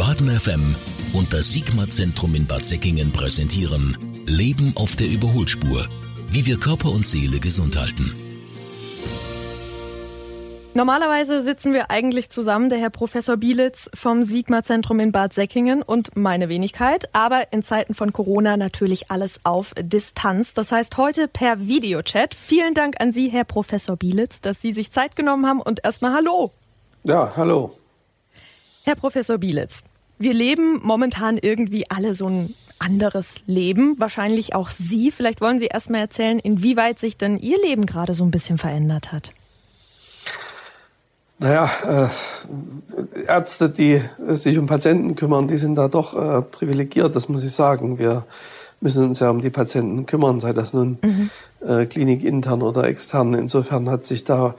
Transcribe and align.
Baden 0.00 0.30
FM 0.30 0.74
und 1.12 1.34
das 1.34 1.52
Sigma-Zentrum 1.52 2.34
in 2.34 2.46
Bad 2.46 2.64
Säckingen 2.64 3.12
präsentieren 3.12 3.98
Leben 4.24 4.72
auf 4.74 4.96
der 4.96 5.06
Überholspur. 5.06 5.86
Wie 6.28 6.46
wir 6.46 6.58
Körper 6.58 6.90
und 6.90 7.06
Seele 7.06 7.38
gesund 7.38 7.78
halten. 7.78 8.10
Normalerweise 10.72 11.42
sitzen 11.42 11.74
wir 11.74 11.90
eigentlich 11.90 12.30
zusammen, 12.30 12.70
der 12.70 12.78
Herr 12.78 12.88
Professor 12.88 13.36
Bielitz 13.36 13.90
vom 13.92 14.22
Sigma-Zentrum 14.22 15.00
in 15.00 15.12
Bad 15.12 15.34
Säckingen 15.34 15.82
und 15.82 16.16
meine 16.16 16.48
Wenigkeit. 16.48 17.14
Aber 17.14 17.52
in 17.52 17.62
Zeiten 17.62 17.94
von 17.94 18.14
Corona 18.14 18.56
natürlich 18.56 19.10
alles 19.10 19.40
auf 19.44 19.74
Distanz. 19.78 20.54
Das 20.54 20.72
heißt 20.72 20.96
heute 20.96 21.28
per 21.28 21.60
Videochat. 21.60 22.34
Vielen 22.34 22.72
Dank 22.72 22.98
an 23.02 23.12
Sie, 23.12 23.28
Herr 23.28 23.44
Professor 23.44 23.98
Bielitz, 23.98 24.40
dass 24.40 24.62
Sie 24.62 24.72
sich 24.72 24.92
Zeit 24.92 25.14
genommen 25.14 25.44
haben 25.44 25.60
und 25.60 25.84
erstmal 25.84 26.14
Hallo. 26.14 26.52
Ja, 27.04 27.34
hallo. 27.36 27.76
Herr 28.82 28.96
Professor 28.96 29.36
Bielitz, 29.36 29.84
wir 30.20 30.34
leben 30.34 30.80
momentan 30.82 31.38
irgendwie 31.38 31.90
alle 31.90 32.14
so 32.14 32.28
ein 32.28 32.54
anderes 32.78 33.42
Leben, 33.46 33.98
wahrscheinlich 33.98 34.54
auch 34.54 34.70
Sie. 34.70 35.10
Vielleicht 35.10 35.40
wollen 35.40 35.58
Sie 35.58 35.66
erstmal 35.66 36.02
erzählen, 36.02 36.38
inwieweit 36.38 36.98
sich 36.98 37.16
denn 37.16 37.38
Ihr 37.38 37.58
Leben 37.62 37.86
gerade 37.86 38.14
so 38.14 38.22
ein 38.24 38.30
bisschen 38.30 38.58
verändert 38.58 39.12
hat. 39.12 39.32
Naja, 41.38 41.70
äh, 41.86 43.22
Ärzte, 43.26 43.70
die 43.70 44.02
sich 44.28 44.58
um 44.58 44.66
Patienten 44.66 45.16
kümmern, 45.16 45.48
die 45.48 45.56
sind 45.56 45.74
da 45.74 45.88
doch 45.88 46.14
äh, 46.14 46.42
privilegiert, 46.42 47.16
das 47.16 47.30
muss 47.30 47.42
ich 47.42 47.52
sagen. 47.52 47.98
Wir 47.98 48.26
müssen 48.82 49.04
uns 49.04 49.20
ja 49.20 49.30
um 49.30 49.40
die 49.40 49.48
Patienten 49.48 50.04
kümmern, 50.04 50.40
sei 50.40 50.52
das 50.52 50.74
nun 50.74 50.98
mhm. 51.02 51.30
äh, 51.66 51.86
klinikintern 51.86 52.60
oder 52.60 52.84
extern. 52.84 53.32
Insofern 53.32 53.88
hat 53.88 54.04
sich 54.06 54.24
da 54.24 54.48
äh, 54.48 54.52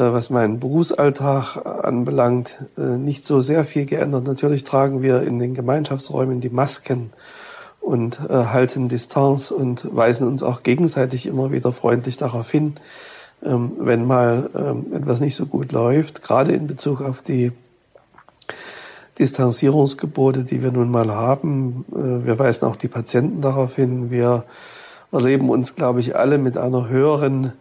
was 0.00 0.30
meinen 0.30 0.60
Berufsalltag 0.60 1.56
anbelangt, 1.66 2.56
äh, 2.76 2.96
nicht 2.96 3.26
so 3.26 3.40
sehr 3.40 3.64
viel 3.64 3.84
geändert. 3.84 4.26
Natürlich 4.26 4.62
tragen 4.62 5.02
wir 5.02 5.22
in 5.22 5.38
den 5.40 5.54
Gemeinschaftsräumen 5.54 6.40
die 6.40 6.50
Masken 6.50 7.10
und 7.80 8.20
äh, 8.28 8.32
halten 8.32 8.88
Distanz 8.88 9.50
und 9.50 9.94
weisen 9.94 10.28
uns 10.28 10.44
auch 10.44 10.62
gegenseitig 10.62 11.26
immer 11.26 11.50
wieder 11.50 11.72
freundlich 11.72 12.16
darauf 12.16 12.48
hin, 12.50 12.74
ähm, 13.44 13.72
wenn 13.78 14.06
mal 14.06 14.50
ähm, 14.54 14.86
etwas 14.92 15.18
nicht 15.18 15.34
so 15.34 15.46
gut 15.46 15.72
läuft, 15.72 16.22
gerade 16.22 16.52
in 16.52 16.68
Bezug 16.68 17.00
auf 17.00 17.22
die 17.22 17.50
Distanzierungsgebote, 19.18 20.44
die 20.44 20.62
wir 20.62 20.70
nun 20.70 20.92
mal 20.92 21.10
haben. 21.10 21.84
Wir 21.88 22.38
weisen 22.38 22.66
auch 22.66 22.76
die 22.76 22.86
Patienten 22.86 23.40
darauf 23.40 23.74
hin. 23.74 24.12
Wir 24.12 24.44
erleben 25.10 25.50
uns, 25.50 25.74
glaube 25.74 25.98
ich, 25.98 26.14
alle 26.14 26.38
mit 26.38 26.56
einer 26.56 26.88
höheren 26.88 27.54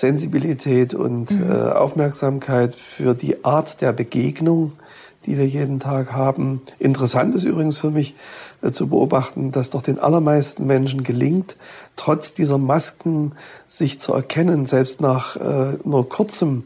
Sensibilität 0.00 0.94
und 0.94 1.30
mhm. 1.30 1.50
äh, 1.50 1.54
Aufmerksamkeit 1.72 2.74
für 2.74 3.14
die 3.14 3.44
Art 3.44 3.80
der 3.80 3.92
Begegnung, 3.92 4.72
die 5.26 5.36
wir 5.36 5.46
jeden 5.46 5.80
Tag 5.80 6.12
haben. 6.12 6.62
Interessant 6.78 7.34
ist 7.34 7.44
übrigens 7.44 7.78
für 7.78 7.90
mich 7.90 8.14
äh, 8.62 8.70
zu 8.70 8.88
beobachten, 8.88 9.52
dass 9.52 9.70
doch 9.70 9.82
den 9.82 9.98
allermeisten 9.98 10.66
Menschen 10.66 11.02
gelingt, 11.02 11.56
trotz 11.96 12.32
dieser 12.32 12.58
Masken 12.58 13.32
sich 13.68 14.00
zu 14.00 14.12
erkennen, 14.14 14.66
selbst 14.66 15.00
nach 15.00 15.36
äh, 15.36 15.76
nur 15.84 16.08
kurzem 16.08 16.64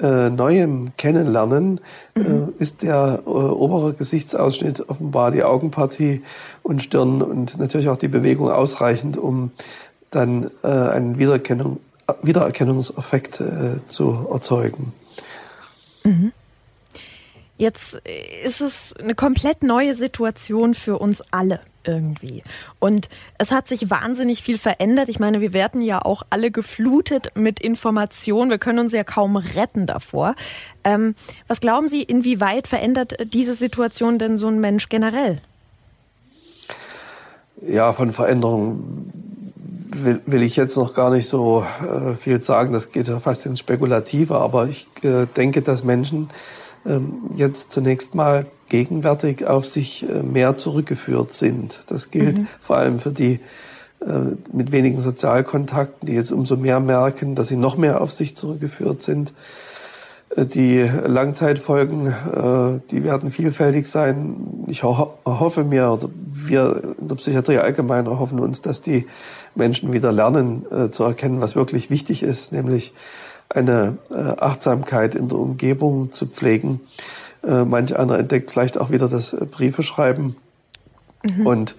äh, 0.00 0.30
neuem 0.30 0.90
Kennenlernen 0.96 1.80
mhm. 2.16 2.52
äh, 2.58 2.62
ist 2.62 2.82
der 2.82 3.22
äh, 3.24 3.30
obere 3.30 3.94
Gesichtsausschnitt 3.94 4.88
offenbar 4.88 5.30
die 5.30 5.44
Augenpartie 5.44 6.22
und 6.64 6.82
Stirn 6.82 7.22
und 7.22 7.58
natürlich 7.58 7.88
auch 7.88 7.96
die 7.96 8.08
Bewegung 8.08 8.50
ausreichend, 8.50 9.16
um 9.16 9.52
dann 10.10 10.50
äh, 10.64 10.66
eine 10.66 11.18
Wiedererkennung 11.18 11.78
Wiedererkennungseffekt 12.22 13.40
äh, 13.40 13.86
zu 13.86 14.28
erzeugen. 14.30 14.92
Mhm. 16.04 16.32
Jetzt 17.58 18.00
ist 18.44 18.60
es 18.60 18.94
eine 18.96 19.14
komplett 19.14 19.62
neue 19.62 19.94
Situation 19.94 20.74
für 20.74 20.98
uns 20.98 21.22
alle 21.30 21.60
irgendwie. 21.84 22.42
Und 22.80 23.08
es 23.38 23.52
hat 23.52 23.68
sich 23.68 23.90
wahnsinnig 23.90 24.42
viel 24.42 24.58
verändert. 24.58 25.08
Ich 25.08 25.18
meine, 25.18 25.40
wir 25.40 25.52
werden 25.52 25.80
ja 25.80 26.00
auch 26.04 26.22
alle 26.30 26.50
geflutet 26.50 27.32
mit 27.34 27.60
Informationen. 27.60 28.50
Wir 28.50 28.58
können 28.58 28.78
uns 28.80 28.92
ja 28.92 29.04
kaum 29.04 29.36
retten 29.36 29.86
davor. 29.86 30.34
Ähm, 30.84 31.14
was 31.46 31.60
glauben 31.60 31.88
Sie, 31.88 32.02
inwieweit 32.02 32.66
verändert 32.66 33.32
diese 33.32 33.54
Situation 33.54 34.18
denn 34.18 34.38
so 34.38 34.48
ein 34.48 34.60
Mensch 34.60 34.88
generell? 34.88 35.40
Ja, 37.64 37.92
von 37.92 38.12
Veränderungen 38.12 39.21
will, 39.94 40.20
will 40.26 40.42
ich 40.42 40.56
jetzt 40.56 40.76
noch 40.76 40.94
gar 40.94 41.10
nicht 41.10 41.28
so 41.28 41.64
äh, 41.80 42.14
viel 42.14 42.42
sagen. 42.42 42.72
Das 42.72 42.92
geht 42.92 43.08
ja 43.08 43.20
fast 43.20 43.46
ins 43.46 43.58
Spekulative. 43.58 44.36
Aber 44.36 44.66
ich 44.66 44.86
äh, 45.02 45.26
denke, 45.36 45.62
dass 45.62 45.84
Menschen 45.84 46.30
ähm, 46.86 47.14
jetzt 47.36 47.72
zunächst 47.72 48.14
mal 48.14 48.46
gegenwärtig 48.68 49.46
auf 49.46 49.66
sich 49.66 50.08
äh, 50.08 50.22
mehr 50.22 50.56
zurückgeführt 50.56 51.32
sind. 51.32 51.82
Das 51.86 52.10
gilt 52.10 52.38
mhm. 52.38 52.46
vor 52.60 52.76
allem 52.76 52.98
für 52.98 53.12
die 53.12 53.40
äh, 54.00 54.36
mit 54.52 54.72
wenigen 54.72 55.00
Sozialkontakten, 55.00 56.06
die 56.06 56.14
jetzt 56.14 56.32
umso 56.32 56.56
mehr 56.56 56.80
merken, 56.80 57.34
dass 57.34 57.48
sie 57.48 57.56
noch 57.56 57.76
mehr 57.76 58.00
auf 58.00 58.12
sich 58.12 58.34
zurückgeführt 58.34 59.02
sind. 59.02 59.32
Äh, 60.36 60.46
die 60.46 60.82
Langzeitfolgen, 60.82 62.06
äh, 62.06 62.80
die 62.90 63.04
werden 63.04 63.30
vielfältig 63.30 63.86
sein. 63.88 64.64
Ich 64.66 64.82
hoffe 64.82 65.64
mir, 65.64 65.90
oder 65.92 66.08
wir 66.14 66.94
in 67.00 67.08
der 67.08 67.14
Psychiatrie 67.16 67.58
allgemein 67.58 68.06
erhoffen 68.06 68.40
uns, 68.40 68.62
dass 68.62 68.80
die 68.80 69.06
Menschen 69.54 69.92
wieder 69.92 70.12
lernen 70.12 70.64
äh, 70.70 70.90
zu 70.90 71.04
erkennen, 71.04 71.40
was 71.40 71.56
wirklich 71.56 71.90
wichtig 71.90 72.22
ist, 72.22 72.52
nämlich 72.52 72.92
eine 73.50 73.98
Achtsamkeit 74.38 75.14
in 75.14 75.28
der 75.28 75.36
Umgebung 75.36 76.10
zu 76.12 76.26
pflegen. 76.26 76.80
Manch 77.42 77.94
einer 77.94 78.18
entdeckt 78.18 78.50
vielleicht 78.50 78.78
auch 78.78 78.90
wieder 78.90 79.08
das 79.08 79.36
Briefeschreiben 79.50 80.36
mhm. 81.22 81.46
und 81.46 81.76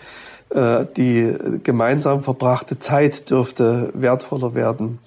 die 0.53 1.34
gemeinsam 1.64 2.22
verbrachte 2.22 2.78
Zeit 2.78 3.31
dürfte 3.31 3.90
wertvoller 3.96 4.53
werden. 4.53 5.00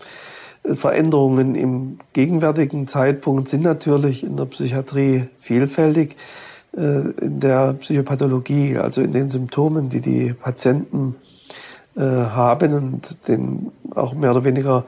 Veränderungen 0.75 1.55
im 1.55 1.99
gegenwärtigen 2.13 2.89
Zeitpunkt 2.89 3.49
sind 3.49 3.63
natürlich 3.63 4.25
in 4.25 4.37
der 4.37 4.47
Psychiatrie 4.47 5.29
vielfältig. 5.39 6.17
Äh, 6.77 7.11
in 7.25 7.41
der 7.41 7.73
Psychopathologie, 7.75 8.77
also 8.77 9.01
in 9.01 9.13
den 9.13 9.31
Symptomen, 9.31 9.89
die 9.89 10.03
die 10.03 10.35
Patienten 10.35 11.17
äh, 11.97 12.03
haben 12.03 12.75
und 12.75 13.17
denen 13.29 13.73
auch 13.95 14.13
mehr 14.13 14.33
oder 14.33 14.45
weniger 14.45 14.85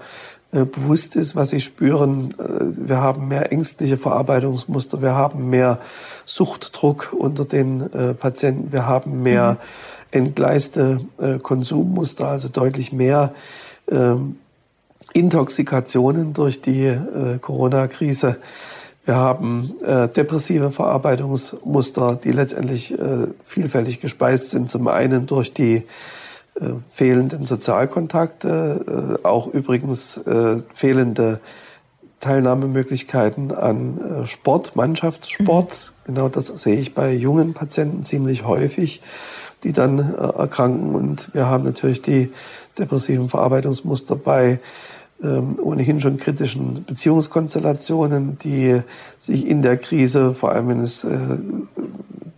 äh, 0.53 0.67
bewusst 0.67 1.17
ist, 1.17 1.35
was 1.35 1.49
sie 1.49 1.63
spüren. 1.63 2.35
Wir 2.39 2.99
haben 2.99 3.29
mehr 3.29 3.53
ängstliche 3.53 3.97
Verarbeitungsmuster, 3.97 5.01
wir 5.01 5.15
haben 5.15 5.49
mehr 5.49 5.79
Suchtdruck 6.27 7.15
unter 7.19 7.47
den 7.47 7.89
Patienten, 8.19 8.71
wir 8.71 8.87
haben 8.87 9.23
mehr 9.23 9.53
mhm. 9.53 9.57
entgleiste 10.11 11.01
Konsummuster, 11.43 12.29
also 12.29 12.49
deutlich 12.49 12.93
mehr 12.93 13.33
ähm, 13.91 14.37
Intoxikationen 15.13 16.33
durch 16.35 16.61
die 16.61 16.87
äh, 16.87 17.39
Corona-Krise. 17.41 18.37
Wir 19.05 19.17
haben 19.17 19.75
äh, 19.83 20.09
depressive 20.09 20.71
Verarbeitungsmuster, 20.71 22.19
die 22.23 22.33
letztendlich 22.33 22.93
äh, 22.93 23.29
vielfältig 23.43 24.01
gespeist 24.01 24.51
sind. 24.51 24.71
Zum 24.71 24.87
einen 24.87 25.27
durch 25.27 25.55
die 25.55 25.77
äh, 25.77 26.71
fehlenden 26.93 27.47
Sozialkontakte, 27.47 29.19
äh, 29.23 29.27
auch 29.27 29.47
übrigens 29.47 30.19
äh, 30.19 30.63
fehlende 30.75 31.41
Teilnahmemöglichkeiten 32.21 33.53
an 33.53 34.23
äh, 34.25 34.27
Sport, 34.27 34.77
Mannschaftssport. 34.77 35.95
Mhm. 36.03 36.15
Genau 36.15 36.29
das 36.29 36.49
sehe 36.49 36.79
ich 36.79 36.95
bei 36.95 37.11
jungen 37.13 37.55
Patienten 37.55 38.03
ziemlich 38.05 38.45
häufig, 38.45 39.01
die 39.63 39.73
dann 39.73 39.99
erkranken. 39.99 40.95
Und 40.95 41.33
wir 41.33 41.47
haben 41.47 41.65
natürlich 41.65 42.03
die 42.03 42.31
depressiven 42.79 43.29
Verarbeitungsmuster 43.29 44.17
bei 44.17 44.61
ohnehin 45.21 46.01
schon 46.01 46.17
kritischen 46.17 46.85
Beziehungskonstellationen, 46.85 48.39
die 48.39 48.81
sich 49.19 49.47
in 49.47 49.63
der 49.63 49.77
Krise, 49.77 50.33
vor 50.33 50.53
allem 50.53 50.69
wenn 50.69 50.81
es 50.81 51.03
äh, 51.03 51.19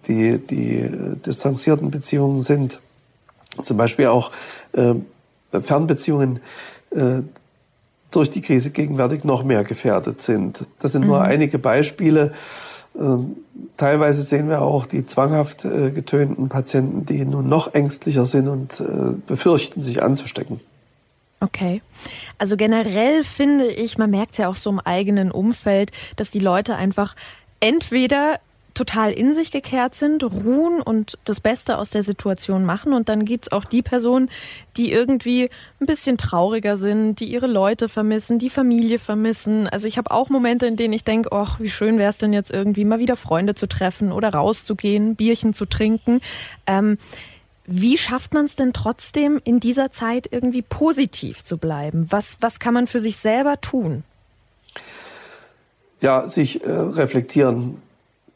die, 0.06 0.38
die 0.38 0.88
distanzierten 1.24 1.90
Beziehungen 1.90 2.42
sind, 2.42 2.80
zum 3.62 3.76
Beispiel 3.76 4.06
auch 4.06 4.30
äh, 4.72 4.94
Fernbeziehungen 5.60 6.40
äh, 6.90 7.20
durch 8.10 8.30
die 8.30 8.40
Krise 8.40 8.70
gegenwärtig 8.70 9.24
noch 9.24 9.44
mehr 9.44 9.62
gefährdet 9.62 10.20
sind. 10.20 10.64
Das 10.80 10.92
sind 10.92 11.02
mhm. 11.02 11.08
nur 11.08 11.22
einige 11.22 11.58
Beispiele. 11.58 12.32
Ähm, 12.98 13.36
teilweise 13.76 14.22
sehen 14.22 14.48
wir 14.48 14.62
auch 14.62 14.86
die 14.86 15.06
zwanghaft 15.06 15.64
äh, 15.64 15.90
getönten 15.90 16.48
Patienten, 16.48 17.06
die 17.06 17.24
nun 17.24 17.48
noch 17.48 17.74
ängstlicher 17.74 18.26
sind 18.26 18.48
und 18.48 18.80
äh, 18.80 19.14
befürchten, 19.26 19.82
sich 19.82 20.02
anzustecken. 20.02 20.60
Okay. 21.40 21.80
Also 22.38 22.56
generell 22.56 23.24
finde 23.24 23.66
ich, 23.66 23.96
man 23.96 24.10
merkt 24.10 24.36
ja 24.36 24.48
auch 24.48 24.56
so 24.56 24.70
im 24.70 24.78
eigenen 24.78 25.30
Umfeld, 25.30 25.90
dass 26.16 26.30
die 26.30 26.38
Leute 26.38 26.76
einfach 26.76 27.16
entweder 27.60 28.38
total 28.74 29.12
in 29.12 29.34
sich 29.34 29.50
gekehrt 29.50 29.94
sind, 29.94 30.22
ruhen 30.22 30.80
und 30.80 31.18
das 31.24 31.40
Beste 31.40 31.76
aus 31.76 31.90
der 31.90 32.02
Situation 32.02 32.64
machen. 32.64 32.92
Und 32.92 33.08
dann 33.08 33.24
gibt's 33.24 33.52
auch 33.52 33.64
die 33.64 33.82
Personen, 33.82 34.30
die 34.76 34.92
irgendwie 34.92 35.50
ein 35.80 35.86
bisschen 35.86 36.16
trauriger 36.16 36.76
sind, 36.76 37.20
die 37.20 37.26
ihre 37.26 37.46
Leute 37.46 37.88
vermissen, 37.88 38.38
die 38.38 38.48
Familie 38.48 38.98
vermissen. 38.98 39.68
Also 39.68 39.86
ich 39.86 39.98
habe 39.98 40.10
auch 40.10 40.30
Momente, 40.30 40.66
in 40.66 40.76
denen 40.76 40.94
ich 40.94 41.04
denke, 41.04 41.30
ach, 41.32 41.60
wie 41.60 41.70
schön 41.70 41.98
wäre 41.98 42.10
es 42.10 42.18
denn 42.18 42.32
jetzt 42.32 42.50
irgendwie 42.50 42.84
mal 42.84 43.00
wieder 43.00 43.16
Freunde 43.16 43.54
zu 43.54 43.66
treffen 43.66 44.12
oder 44.12 44.30
rauszugehen, 44.30 45.16
Bierchen 45.16 45.52
zu 45.52 45.66
trinken. 45.66 46.20
Ähm, 46.66 46.96
wie 47.72 47.96
schafft 47.96 48.34
man 48.34 48.46
es 48.46 48.56
denn 48.56 48.72
trotzdem, 48.72 49.40
in 49.44 49.60
dieser 49.60 49.92
Zeit 49.92 50.28
irgendwie 50.30 50.62
positiv 50.62 51.44
zu 51.44 51.56
bleiben? 51.56 52.06
Was, 52.10 52.38
was 52.40 52.58
kann 52.58 52.74
man 52.74 52.88
für 52.88 52.98
sich 52.98 53.16
selber 53.16 53.60
tun? 53.60 54.02
Ja, 56.00 56.28
sich 56.28 56.64
äh, 56.64 56.70
reflektieren 56.70 57.76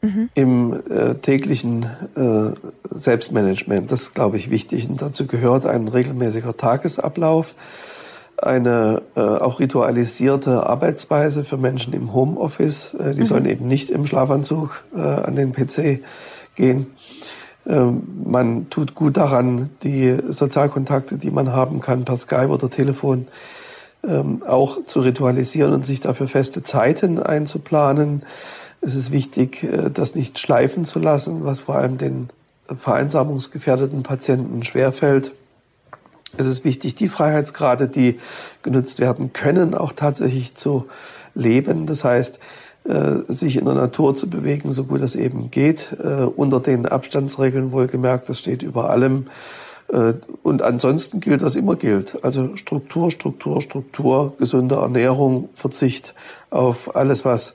mhm. 0.01 0.29
im 0.35 0.83
äh, 0.89 1.15
täglichen 1.15 1.85
äh, 2.15 2.53
Selbstmanagement. 2.89 3.91
Das 3.91 4.03
ist, 4.03 4.15
glaube 4.15 4.37
ich, 4.37 4.49
wichtig. 4.49 4.87
Und 4.87 5.01
dazu 5.01 5.27
gehört 5.27 5.65
ein 5.65 5.89
regelmäßiger 5.89 6.55
Tagesablauf, 6.55 7.55
eine 8.37 9.01
äh, 9.15 9.19
auch 9.19 9.59
ritualisierte 9.59 10.65
Arbeitsweise 10.65 11.43
für 11.43 11.57
Menschen 11.57 11.93
im 11.93 12.13
Homeoffice. 12.13 12.93
Äh, 12.93 13.13
die 13.13 13.21
mhm. 13.21 13.25
sollen 13.25 13.45
eben 13.45 13.67
nicht 13.67 13.89
im 13.89 14.05
Schlafanzug 14.05 14.81
äh, 14.95 15.01
an 15.01 15.35
den 15.35 15.51
PC 15.51 15.99
gehen. 16.55 16.87
Ähm, 17.67 18.03
man 18.25 18.69
tut 18.69 18.95
gut 18.95 19.17
daran, 19.17 19.69
die 19.83 20.17
Sozialkontakte, 20.29 21.17
die 21.17 21.31
man 21.31 21.51
haben 21.51 21.79
kann 21.81 22.05
per 22.05 22.17
Skype 22.17 22.49
oder 22.49 22.69
Telefon, 22.69 23.27
ähm, 24.07 24.43
auch 24.43 24.85
zu 24.85 24.99
ritualisieren 24.99 25.73
und 25.73 25.85
sich 25.85 25.99
dafür 25.99 26.27
feste 26.27 26.63
Zeiten 26.63 27.19
einzuplanen. 27.19 28.23
Es 28.81 28.95
ist 28.95 29.11
wichtig, 29.11 29.63
äh, 29.63 29.89
das 29.91 30.15
nicht 30.15 30.37
schleifen 30.39 30.85
zu 30.85 30.99
lassen, 30.99 31.43
was 31.43 31.59
vor 31.59 31.75
allem 31.75 31.97
den 31.97 32.29
vereinsamungsgefährdeten 32.67 34.03
Patienten 34.03 34.63
schwerfällt. 34.63 35.31
Es 36.37 36.47
ist 36.47 36.63
wichtig, 36.65 36.95
die 36.95 37.07
Freiheitsgrade, 37.07 37.87
die 37.87 38.19
genutzt 38.61 38.99
werden 38.99 39.33
können, 39.33 39.73
auch 39.73 39.93
tatsächlich 39.93 40.55
zu 40.55 40.87
leben. 41.33 41.85
Das 41.85 42.03
heißt, 42.03 42.39
sich 43.27 43.57
in 43.57 43.65
der 43.65 43.73
Natur 43.73 44.15
zu 44.15 44.29
bewegen, 44.29 44.71
so 44.71 44.83
gut 44.83 45.01
es 45.01 45.15
eben 45.15 45.49
geht, 45.49 45.97
äh, 46.03 46.23
unter 46.23 46.59
den 46.59 46.85
Abstandsregeln 46.85 47.71
wohlgemerkt, 47.71 48.29
das 48.29 48.39
steht 48.39 48.61
über 48.61 48.91
allem. 48.91 49.27
Äh, 49.91 50.13
und 50.43 50.61
ansonsten 50.61 51.19
gilt, 51.19 51.41
was 51.41 51.55
immer 51.55 51.75
gilt. 51.75 52.23
Also 52.23 52.55
Struktur, 52.55 53.11
Struktur, 53.11 53.61
Struktur, 53.61 54.33
gesunde 54.37 54.75
Ernährung, 54.75 55.49
Verzicht 55.53 56.15
auf 56.49 56.95
alles, 56.95 57.25
was 57.25 57.53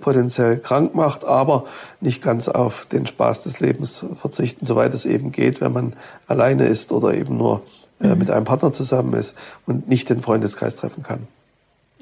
potenziell 0.00 0.58
krank 0.58 0.94
macht, 0.94 1.24
aber 1.24 1.64
nicht 2.00 2.22
ganz 2.22 2.48
auf 2.48 2.86
den 2.86 3.06
Spaß 3.06 3.44
des 3.44 3.60
Lebens 3.60 4.04
verzichten, 4.20 4.66
soweit 4.66 4.94
es 4.94 5.06
eben 5.06 5.32
geht, 5.32 5.60
wenn 5.60 5.72
man 5.72 5.92
alleine 6.26 6.66
ist 6.66 6.92
oder 6.92 7.14
eben 7.14 7.36
nur 7.36 7.62
mhm. 8.00 8.18
mit 8.18 8.30
einem 8.30 8.44
Partner 8.44 8.72
zusammen 8.72 9.14
ist 9.14 9.34
und 9.66 9.88
nicht 9.88 10.10
den 10.10 10.20
Freundeskreis 10.20 10.76
treffen 10.76 11.02
kann. 11.02 11.26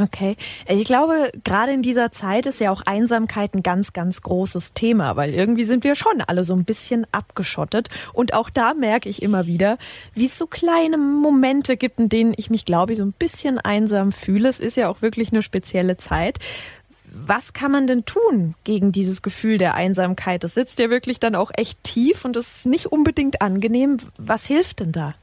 Okay. 0.01 0.37
Ich 0.67 0.85
glaube, 0.85 1.31
gerade 1.45 1.73
in 1.73 1.83
dieser 1.83 2.11
Zeit 2.11 2.47
ist 2.47 2.59
ja 2.59 2.71
auch 2.71 2.81
Einsamkeit 2.87 3.55
ein 3.55 3.63
ganz, 3.63 3.93
ganz 3.93 4.23
großes 4.23 4.73
Thema, 4.73 5.17
weil 5.17 5.35
irgendwie 5.35 5.65
sind 5.65 5.85
wir 5.85 5.95
schon 5.95 6.23
alle 6.27 6.43
so 6.43 6.55
ein 6.55 6.65
bisschen 6.65 7.07
abgeschottet. 7.13 7.89
Und 8.15 8.33
auch 8.33 8.49
da 8.49 8.73
merke 8.73 9.11
ich 9.11 9.23
immer 9.23 9.47
wieder, 9.47 9.77
wie 10.15 10.25
es 10.25 10.39
so 10.39 10.47
kleine 10.47 10.97
Momente 10.97 11.77
gibt, 11.77 11.99
in 11.99 12.09
denen 12.09 12.33
ich 12.37 12.49
mich, 12.49 12.65
glaube 12.65 12.93
ich, 12.93 12.99
so 12.99 13.05
ein 13.05 13.13
bisschen 13.13 13.59
einsam 13.59 14.11
fühle. 14.11 14.49
Es 14.49 14.59
ist 14.59 14.79
ja 14.79 14.89
auch 14.89 15.03
wirklich 15.03 15.33
eine 15.33 15.43
spezielle 15.43 15.99
Zeit. 15.99 16.39
Was 17.13 17.53
kann 17.53 17.73
man 17.73 17.87
denn 17.87 18.07
tun 18.07 18.55
gegen 18.65 18.93
dieses 18.93 19.21
Gefühl 19.21 19.59
der 19.59 19.75
Einsamkeit? 19.75 20.45
Es 20.45 20.55
sitzt 20.55 20.79
ja 20.79 20.89
wirklich 20.89 21.21
dann 21.21 21.35
auch 21.35 21.51
echt 21.57 21.83
tief 21.83 22.25
und 22.25 22.37
es 22.37 22.59
ist 22.59 22.67
nicht 22.67 22.87
unbedingt 22.87 23.43
angenehm. 23.43 23.99
Was 24.17 24.47
hilft 24.47 24.81
denn 24.81 24.93
da? 24.93 25.15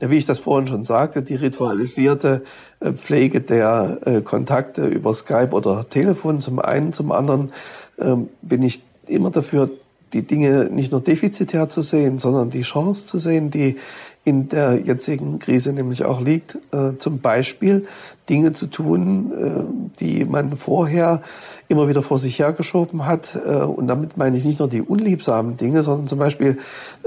Wie 0.00 0.16
ich 0.16 0.24
das 0.24 0.38
vorhin 0.38 0.66
schon 0.66 0.84
sagte, 0.84 1.22
die 1.22 1.34
ritualisierte 1.34 2.42
äh, 2.80 2.92
Pflege 2.92 3.40
der 3.40 3.98
äh, 4.04 4.20
Kontakte 4.22 4.86
über 4.86 5.12
Skype 5.12 5.50
oder 5.52 5.88
Telefon 5.88 6.40
zum 6.40 6.58
einen, 6.58 6.92
zum 6.92 7.12
anderen 7.12 7.52
ähm, 7.98 8.28
bin 8.40 8.62
ich 8.62 8.82
immer 9.06 9.30
dafür, 9.30 9.70
die 10.12 10.22
Dinge 10.22 10.68
nicht 10.70 10.92
nur 10.92 11.00
defizitär 11.00 11.68
zu 11.68 11.82
sehen, 11.82 12.18
sondern 12.18 12.50
die 12.50 12.62
Chance 12.62 13.06
zu 13.06 13.18
sehen, 13.18 13.50
die 13.50 13.76
in 14.22 14.50
der 14.50 14.78
jetzigen 14.78 15.38
Krise 15.38 15.72
nämlich 15.72 16.04
auch 16.04 16.20
liegt, 16.20 16.56
äh, 16.72 16.96
zum 16.98 17.20
Beispiel 17.20 17.86
Dinge 18.28 18.52
zu 18.52 18.66
tun, 18.66 19.32
äh, 19.32 19.98
die 19.98 20.26
man 20.26 20.56
vorher 20.56 21.22
immer 21.68 21.88
wieder 21.88 22.02
vor 22.02 22.18
sich 22.18 22.38
hergeschoben 22.38 23.06
hat. 23.06 23.40
Äh, 23.46 23.50
und 23.50 23.86
damit 23.86 24.18
meine 24.18 24.36
ich 24.36 24.44
nicht 24.44 24.58
nur 24.58 24.68
die 24.68 24.82
unliebsamen 24.82 25.56
Dinge, 25.56 25.82
sondern 25.82 26.06
zum 26.06 26.18
Beispiel 26.18 26.58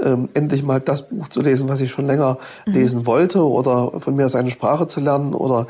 ähm, 0.02 0.28
endlich 0.34 0.64
mal 0.64 0.80
das 0.80 1.08
Buch 1.08 1.28
zu 1.28 1.40
lesen, 1.40 1.68
was 1.68 1.80
ich 1.80 1.92
schon 1.92 2.06
länger 2.06 2.38
mhm. 2.66 2.72
lesen 2.72 3.06
wollte 3.06 3.46
oder 3.46 4.00
von 4.00 4.16
mir 4.16 4.26
aus 4.26 4.34
eine 4.34 4.50
Sprache 4.50 4.88
zu 4.88 4.98
lernen 4.98 5.34
oder 5.34 5.68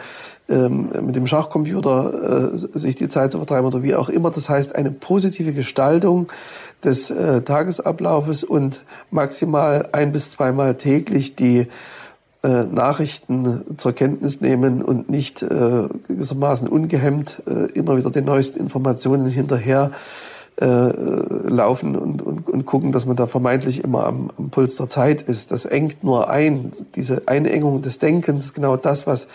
ähm, 0.49 0.87
mit 1.03 1.15
dem 1.15 1.27
Schachcomputer 1.27 2.57
sich 2.57 2.97
die 2.97 3.09
Zeit 3.09 3.33
zu 3.33 3.39
vertreiben 3.39 3.67
oder 3.67 3.83
wie 3.83 3.95
auch 3.95 4.09
immer. 4.09 4.31
Das 4.31 4.49
heißt, 4.49 4.75
eine 4.75 4.91
positive 4.91 5.53
Gestaltung 5.53 6.29
des 6.85 7.11
äh, 7.11 7.43
Tagesablaufes 7.43 8.45
und 8.45 8.85
maximal 9.11 9.89
ein 9.93 10.13
bis 10.13 10.31
zweimal 10.31 10.75
täglich 10.77 11.37
die 11.37 11.67
äh, 12.43 12.65
Nachrichten 12.65 13.77
zur 13.79 13.93
Kenntnis 13.93 14.41
nehmen 14.41 14.83
und 14.83 15.09
nicht 15.09 15.43
äh, 15.43 15.89
gewissermaßen 16.09 16.69
ungehemmt 16.69 17.43
äh, 17.47 17.73
immer 17.73 17.97
wieder 17.97 18.11
den 18.11 18.27
neuesten 18.27 18.61
Informationen 18.61 19.27
hinterher 19.27 19.93
äh, 20.61 20.67
laufen 20.67 21.97
und, 21.97 22.23
und, 22.23 22.49
und 22.49 22.65
gucken, 22.67 22.93
dass 22.93 23.07
man 23.07 23.17
da 23.17 23.27
vermeintlich 23.27 23.83
immer 23.83 24.07
am, 24.07 24.31
am 24.37 24.51
Puls 24.51 24.77
der 24.77 24.89
Zeit 24.89 25.23
ist. 25.23 25.51
Das 25.51 25.65
engt 25.65 26.05
nur 26.05 26.31
ein. 26.31 26.73
Diese 26.95 27.27
Einengung 27.27 27.83
des 27.83 27.99
Denkens 27.99 28.55
genau 28.55 28.77
das, 28.77 29.07
was 29.07 29.27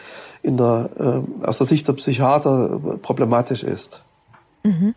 in 0.44 0.56
der, 0.56 0.90
äh, 0.98 1.46
aus 1.46 1.58
der 1.58 1.68
Sicht 1.68 1.88
der 1.88 1.94
Psychiater 1.94 2.80
problematisch 3.02 3.64
ist. 3.64 4.02
Mhm. 4.64 4.94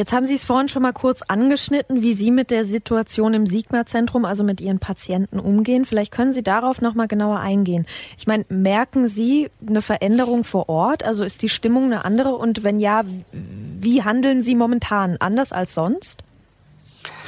Jetzt 0.00 0.14
haben 0.14 0.24
Sie 0.24 0.34
es 0.34 0.44
vorhin 0.44 0.68
schon 0.68 0.80
mal 0.80 0.94
kurz 0.94 1.20
angeschnitten, 1.28 2.00
wie 2.00 2.14
Sie 2.14 2.30
mit 2.30 2.50
der 2.50 2.64
Situation 2.64 3.34
im 3.34 3.44
Sigma-Zentrum, 3.44 4.24
also 4.24 4.42
mit 4.44 4.62
Ihren 4.62 4.78
Patienten 4.78 5.38
umgehen. 5.38 5.84
Vielleicht 5.84 6.10
können 6.10 6.32
Sie 6.32 6.42
darauf 6.42 6.80
noch 6.80 6.94
mal 6.94 7.06
genauer 7.06 7.40
eingehen. 7.40 7.84
Ich 8.16 8.26
meine, 8.26 8.46
merken 8.48 9.08
Sie 9.08 9.50
eine 9.68 9.82
Veränderung 9.82 10.44
vor 10.44 10.70
Ort? 10.70 11.04
Also 11.04 11.22
ist 11.22 11.42
die 11.42 11.50
Stimmung 11.50 11.84
eine 11.84 12.06
andere? 12.06 12.30
Und 12.30 12.64
wenn 12.64 12.80
ja, 12.80 13.02
wie 13.32 14.02
handeln 14.02 14.40
Sie 14.40 14.54
momentan 14.54 15.18
anders 15.20 15.52
als 15.52 15.74
sonst? 15.74 16.24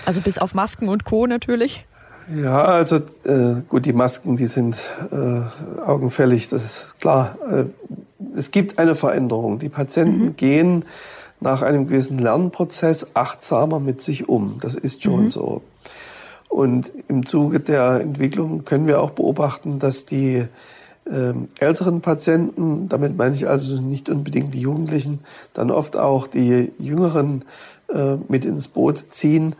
Also 0.06 0.22
bis 0.22 0.38
auf 0.38 0.54
Masken 0.54 0.88
und 0.88 1.04
Co. 1.04 1.26
natürlich. 1.26 1.84
Ja, 2.34 2.64
also 2.64 3.00
äh, 3.24 3.60
gut, 3.68 3.84
die 3.84 3.92
Masken, 3.92 4.38
die 4.38 4.46
sind 4.46 4.78
äh, 5.10 5.82
augenfällig, 5.82 6.48
das 6.48 6.64
ist 6.64 6.98
klar. 7.00 7.36
Äh, 7.50 7.64
es 8.34 8.50
gibt 8.50 8.78
eine 8.78 8.94
Veränderung. 8.94 9.58
Die 9.58 9.68
Patienten 9.68 10.24
mhm. 10.24 10.36
gehen 10.36 10.84
nach 11.42 11.62
einem 11.62 11.88
gewissen 11.88 12.18
Lernprozess 12.18 13.08
achtsamer 13.14 13.80
mit 13.80 14.00
sich 14.00 14.28
um. 14.28 14.58
Das 14.60 14.74
ist 14.74 15.02
schon 15.02 15.24
mhm. 15.24 15.30
so. 15.30 15.62
Und 16.48 16.92
im 17.08 17.26
Zuge 17.26 17.60
der 17.60 18.00
Entwicklung 18.00 18.64
können 18.64 18.86
wir 18.86 19.00
auch 19.00 19.10
beobachten, 19.10 19.78
dass 19.78 20.04
die 20.04 20.44
äh, 21.06 21.32
älteren 21.58 22.00
Patienten, 22.02 22.88
damit 22.88 23.16
meine 23.16 23.34
ich 23.34 23.48
also 23.48 23.80
nicht 23.80 24.08
unbedingt 24.08 24.54
die 24.54 24.60
Jugendlichen, 24.60 25.20
dann 25.54 25.70
oft 25.70 25.96
auch 25.96 26.26
die 26.26 26.72
jüngeren 26.78 27.44
äh, 27.94 28.16
mit 28.28 28.44
ins 28.44 28.68
Boot 28.68 29.06
ziehen 29.10 29.54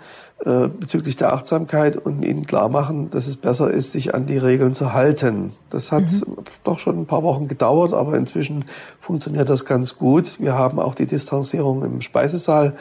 äh, 0.44 0.68
bezüglich 0.68 1.16
der 1.16 1.32
Achtsamkeit 1.32 1.96
und 1.96 2.24
ihnen 2.24 2.44
klar 2.44 2.68
machen, 2.68 3.10
dass 3.10 3.28
es 3.28 3.36
besser 3.36 3.70
ist, 3.70 3.92
sich 3.92 4.14
an 4.14 4.26
die 4.26 4.38
Regeln 4.38 4.74
zu 4.74 4.92
halten. 4.92 5.52
Das 5.70 5.92
hat 5.92 6.10
mhm. 6.10 6.38
doch 6.64 6.80
schon 6.80 6.98
ein 6.98 7.06
paar 7.06 7.22
Wochen 7.22 7.46
gedauert, 7.46 7.92
aber 7.92 8.16
inzwischen 8.16 8.64
funktioniert 8.98 9.48
das 9.48 9.64
ganz 9.64 9.96
gut. 9.96 10.40
Wir 10.40 10.54
haben 10.54 10.80
auch 10.80 10.96
die 10.96 11.06
Distanzierung 11.06 11.84
im 11.84 12.00
Speisesaal 12.00 12.74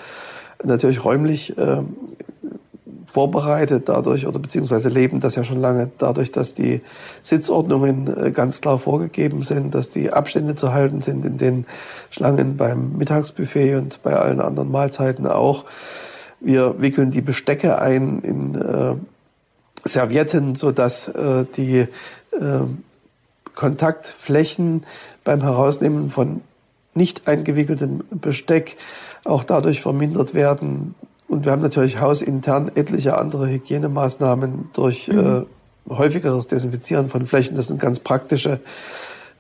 natürlich 0.64 1.06
räumlich 1.06 1.58
äh, 1.58 1.84
vorbereitet 3.12 3.90
dadurch 3.90 4.26
oder 4.26 4.40
beziehungsweise 4.40 4.90
leben 4.90 5.20
das 5.20 5.36
ja 5.36 5.44
schon 5.44 5.60
lange 5.62 5.90
dadurch, 5.98 6.32
dass 6.32 6.54
die 6.54 6.82
Sitzordnungen 7.22 8.08
äh, 8.08 8.32
ganz 8.32 8.62
klar 8.62 8.80
vorgegeben 8.80 9.44
sind, 9.44 9.76
dass 9.76 9.90
die 9.90 10.12
Abstände 10.12 10.56
zu 10.56 10.74
halten 10.74 11.02
sind 11.02 11.26
in 11.26 11.38
den 11.38 11.66
Schlangen 12.10 12.58
beim 12.58 12.98
Mittagsbuffet 12.98 13.76
und 13.76 14.02
bei 14.04 14.16
allen 14.16 14.42
anderen 14.42 14.72
Mahlzeiten 14.72 15.28
auch. 15.28 15.66
Wir 16.40 16.82
wickeln 16.82 17.12
die 17.12 17.22
Bestecke 17.22 17.80
ein 17.80 18.20
in 18.22 18.56
äh, 18.56 18.96
Servietten, 19.84 20.56
sodass 20.56 21.08
äh, 21.10 21.46
die 21.56 21.80
äh, 21.80 21.88
Kontaktflächen 23.56 24.84
beim 25.24 25.42
Herausnehmen 25.42 26.10
von 26.10 26.42
nicht 26.94 27.28
eingewickeltem 27.28 28.04
Besteck 28.10 28.78
auch 29.24 29.44
dadurch 29.44 29.82
vermindert 29.82 30.34
werden. 30.34 30.96
Und 31.32 31.46
wir 31.46 31.54
haben 31.54 31.62
natürlich 31.62 32.02
hausintern 32.02 32.72
etliche 32.76 33.18
andere 33.18 33.48
Hygienemaßnahmen 33.48 34.70
durch 34.74 35.08
mhm. 35.08 35.46
äh, 35.90 35.94
häufigeres 35.96 36.48
Desinfizieren 36.48 37.08
von 37.08 37.26
Flächen. 37.26 37.56
Das 37.56 37.68
sind 37.68 37.80
ganz 37.80 38.02
praktische 38.02 38.60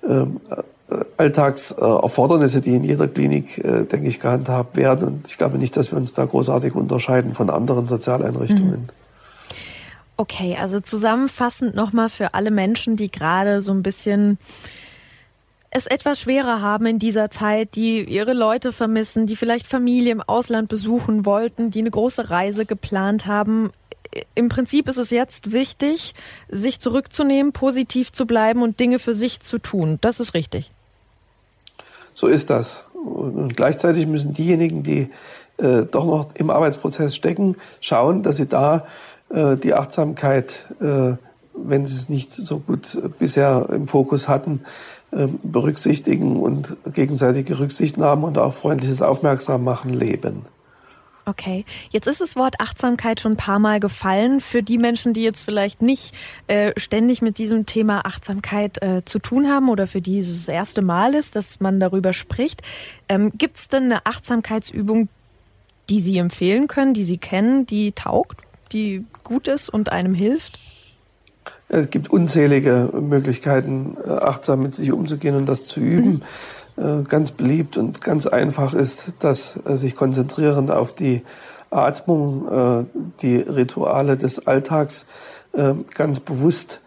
äh, 0.07 0.25
Alltagserfordernisse, 1.17 2.62
die 2.62 2.75
in 2.75 2.86
jeder 2.86 3.10
Klinik, 3.10 3.57
äh, 3.57 3.83
denke 3.83 4.07
ich, 4.07 4.21
gehandhabt 4.21 4.77
werden. 4.77 5.05
Und 5.05 5.27
ich 5.27 5.38
glaube 5.38 5.57
nicht, 5.57 5.75
dass 5.75 5.91
wir 5.91 5.98
uns 5.98 6.13
da 6.13 6.24
großartig 6.24 6.75
unterscheiden 6.75 7.33
von 7.33 7.50
anderen 7.50 7.89
Sozialeinrichtungen. 7.89 8.83
Mhm. 8.83 8.89
Okay, 10.15 10.55
also 10.57 10.79
zusammenfassend 10.79 11.75
nochmal 11.75 12.07
für 12.07 12.36
alle 12.36 12.51
Menschen, 12.51 12.95
die 12.95 13.12
gerade 13.12 13.60
so 13.60 13.74
ein 13.74 13.83
bisschen 13.83 14.38
es 15.71 15.87
etwas 15.87 16.19
schwerer 16.19 16.61
haben 16.61 16.85
in 16.85 16.99
dieser 16.99 17.31
Zeit, 17.31 17.75
die 17.75 18.03
ihre 18.03 18.33
Leute 18.33 18.73
vermissen, 18.73 19.25
die 19.25 19.37
vielleicht 19.37 19.65
Familie 19.65 20.11
im 20.11 20.21
Ausland 20.21 20.67
besuchen 20.67 21.25
wollten, 21.25 21.71
die 21.71 21.79
eine 21.79 21.91
große 21.91 22.29
Reise 22.29 22.65
geplant 22.65 23.25
haben. 23.25 23.71
Im 24.35 24.49
Prinzip 24.49 24.89
ist 24.89 24.97
es 24.97 25.09
jetzt 25.09 25.53
wichtig, 25.53 26.13
sich 26.49 26.81
zurückzunehmen, 26.81 27.53
positiv 27.53 28.11
zu 28.11 28.25
bleiben 28.27 28.61
und 28.61 28.81
Dinge 28.81 28.99
für 28.99 29.13
sich 29.13 29.39
zu 29.39 29.59
tun. 29.59 29.97
Das 30.01 30.19
ist 30.19 30.33
richtig. 30.33 30.71
So 32.13 32.27
ist 32.27 32.49
das. 32.49 32.83
Und 32.93 33.55
gleichzeitig 33.55 34.07
müssen 34.07 34.33
diejenigen, 34.33 34.83
die 34.83 35.09
äh, 35.57 35.83
doch 35.89 36.05
noch 36.05 36.35
im 36.35 36.49
Arbeitsprozess 36.49 37.15
stecken, 37.15 37.55
schauen, 37.79 38.23
dass 38.23 38.35
sie 38.35 38.47
da 38.47 38.85
äh, 39.29 39.55
die 39.55 39.73
Achtsamkeit, 39.73 40.65
äh, 40.81 41.13
wenn 41.53 41.86
sie 41.86 41.96
es 41.96 42.10
nicht 42.10 42.34
so 42.34 42.60
gut 42.60 42.98
bisher 43.20 43.67
im 43.72 43.88
Fokus 43.88 44.27
hatten, 44.27 44.62
ähm, 45.13 45.39
berücksichtigen 45.43 46.41
und 46.41 46.77
gegenseitige 46.93 47.60
Rücksichtnahmen 47.60 48.24
und 48.24 48.38
auch 48.38 48.53
freundliches 48.53 49.01
Aufmerksammachen 49.01 49.93
leben. 49.93 50.43
Okay, 51.25 51.65
jetzt 51.91 52.08
ist 52.08 52.20
das 52.20 52.36
Wort 52.36 52.55
Achtsamkeit 52.60 53.20
schon 53.20 53.34
ein 53.34 53.38
paar 53.38 53.60
Mal 53.60 53.79
gefallen. 53.79 54.41
Für 54.41 54.63
die 54.63 54.77
Menschen, 54.77 55.13
die 55.13 55.22
jetzt 55.22 55.43
vielleicht 55.43 55.81
nicht 55.81 56.15
äh, 56.48 56.72
ständig 56.77 57.22
mit 57.22 57.38
diesem 57.38 57.65
Thema 57.65 58.05
Achtsamkeit 58.05 58.81
äh, 58.81 59.05
zu 59.05 59.20
tun 59.20 59.48
haben 59.48 59.70
oder 59.70 59.86
für 59.86 60.01
die 60.01 60.17
es 60.17 60.29
das 60.29 60.48
erste 60.48 60.81
Mal 60.81 61.13
ist, 61.13 61.36
dass 61.36 61.60
man 61.60 61.79
darüber 61.79 62.13
spricht, 62.13 62.63
ähm, 63.08 63.31
gibt 63.38 63.58
es 63.58 63.67
denn 63.67 63.84
eine 63.84 64.05
Achtsamkeitsübung, 64.05 65.10
die 65.89 66.00
Sie 66.00 66.17
empfehlen 66.17 66.67
können, 66.67 66.93
die 66.93 67.03
Sie 67.03 67.17
kennen, 67.17 67.65
die 67.65 67.91
taugt, 67.91 68.41
die 68.72 69.05
gut 69.24 69.48
ist 69.48 69.70
und 69.70 69.91
einem 69.91 70.15
hilft? 70.15 70.58
Es 71.73 71.89
gibt 71.89 72.11
unzählige 72.11 72.89
Möglichkeiten, 72.99 73.95
äh, 74.05 74.11
achtsam 74.11 74.61
mit 74.61 74.75
sich 74.75 74.91
umzugehen 74.91 75.35
und 75.35 75.45
das 75.47 75.67
zu 75.67 75.79
üben. 75.79 76.21
Mhm. 76.75 77.03
Ganz 77.03 77.31
beliebt 77.31 77.77
und 77.77 78.01
ganz 78.01 78.27
einfach 78.27 78.73
ist 78.73 79.13
das 79.19 79.59
äh, 79.65 79.77
sich 79.77 79.95
konzentrieren 79.95 80.69
auf 80.69 80.93
die 80.93 81.21
Atmung, 81.69 82.87
die 83.21 83.37
Rituale 83.37 84.17
des 84.17 84.45
Alltags 84.45 85.05
ganz 85.93 86.19
bewusst 86.19 86.81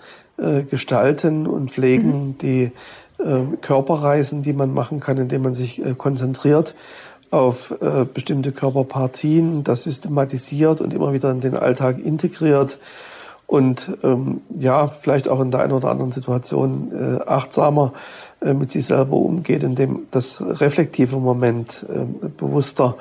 gestalten 0.70 1.46
und 1.46 1.70
pflegen, 1.70 2.26
mhm. 2.26 2.38
die 2.38 2.72
Körperreisen, 3.62 4.42
die 4.42 4.52
man 4.52 4.74
machen 4.74 5.00
kann, 5.00 5.16
indem 5.16 5.40
man 5.40 5.54
sich 5.54 5.80
konzentriert 5.96 6.74
auf 7.30 7.74
bestimmte 8.12 8.52
Körperpartien, 8.52 9.64
das 9.64 9.84
systematisiert 9.84 10.82
und 10.82 10.92
immer 10.92 11.14
wieder 11.14 11.30
in 11.30 11.40
den 11.40 11.56
Alltag 11.56 11.98
integriert 11.98 12.78
und 13.46 13.96
ähm, 14.02 14.40
ja, 14.50 14.88
vielleicht 14.88 15.28
auch 15.28 15.40
in 15.40 15.50
der 15.50 15.60
einen 15.60 15.72
oder 15.72 15.90
anderen 15.90 16.12
Situation 16.12 16.92
äh, 16.92 17.22
achtsamer 17.24 17.92
äh, 18.40 18.54
mit 18.54 18.70
sich 18.70 18.86
selber 18.86 19.16
umgeht, 19.16 19.62
indem 19.62 20.06
das 20.10 20.42
reflektive 20.42 21.16
Moment 21.16 21.86
äh, 21.88 22.28
bewusster 22.28 22.96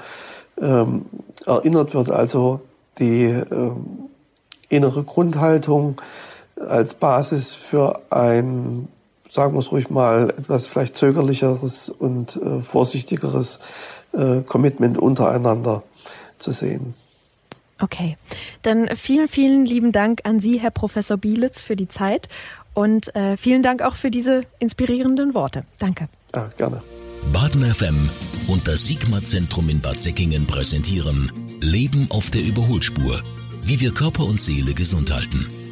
ähm, 0.62 1.06
erinnert 1.46 1.94
wird. 1.94 2.12
Also 2.12 2.62
die 3.00 3.24
äh, 3.26 3.72
innere 4.70 5.04
Grundhaltung 5.04 6.02
als 6.60 6.94
Basis 6.96 7.54
für 7.54 8.02
ein, 8.10 8.88
sagen 9.30 9.54
wir 9.54 9.60
es 9.60 9.72
ruhig 9.72 9.90
mal, 9.90 10.30
etwas 10.38 10.68
vielleicht 10.68 10.98
zögerlicheres 10.98 11.90
und 11.90 12.36
äh, 12.36 12.62
vorsichtigeres 12.62 13.60
äh, 14.14 14.42
Commitment 14.42 14.98
untereinander 14.98 15.84
zu 16.38 16.52
sehen. 16.52 16.94
Okay, 17.80 18.18
dann 18.62 18.88
vielen, 18.96 19.28
vielen 19.28 19.66
lieben 19.66 19.92
Dank 19.92 20.22
an 20.24 20.40
Sie, 20.40 20.60
Herr 20.60 20.72
Professor 20.72 21.18
Bielitz, 21.18 21.62
für 21.62 21.76
die 21.76 21.88
Zeit 21.88 22.30
und 22.74 23.16
äh, 23.16 23.38
vielen 23.38 23.64
Dank 23.64 23.82
auch 23.82 23.96
für 23.96 24.12
diese 24.12 24.44
inspirierenden 24.60 25.34
Worte. 25.34 25.66
Danke. 25.80 26.08
Ja, 26.36 26.50
gerne. 26.58 26.82
Baden 27.32 27.64
FM 27.64 28.10
und 28.48 28.68
das 28.68 28.86
Sigma-Zentrum 28.86 29.70
in 29.70 29.82
Bad 29.82 30.00
Säckingen 30.00 30.46
präsentieren 30.46 31.32
Leben 31.62 32.08
auf 32.10 32.30
der 32.32 32.42
Überholspur. 32.42 33.22
Wie 33.62 33.80
wir 33.80 33.94
Körper 33.94 34.26
und 34.26 34.42
Seele 34.42 34.74
gesund 34.74 35.14
halten. 35.14 35.63